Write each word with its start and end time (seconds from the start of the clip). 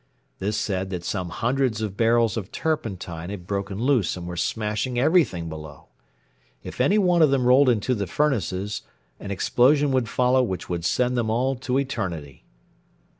This 0.39 0.57
said 0.57 0.89
that 0.89 1.03
some 1.03 1.29
hundreds 1.29 1.79
of 1.79 1.95
barrels 1.95 2.35
of 2.35 2.51
turpentine 2.51 3.29
had 3.29 3.45
broken 3.45 3.79
loose 3.79 4.17
and 4.17 4.25
were 4.25 4.35
smashing 4.35 4.97
everything 4.97 5.47
below. 5.47 5.89
If 6.63 6.81
any 6.81 6.97
one 6.97 7.21
of 7.21 7.29
them 7.29 7.45
rolled 7.45 7.69
into 7.69 7.93
the 7.93 8.07
furnaces 8.07 8.81
an 9.19 9.29
explosion 9.29 9.91
would 9.91 10.09
follow 10.09 10.41
which 10.41 10.67
would 10.67 10.85
send 10.85 11.15
them 11.15 11.29
all 11.29 11.53
to 11.57 11.77
eternity. 11.77 12.43